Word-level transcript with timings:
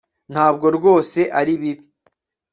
Ntabwo 0.31 0.65
rwose 0.77 1.19
ari 1.39 1.53
bibi 1.61 1.83